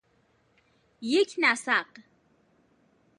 [1.01, 1.85] یک نسق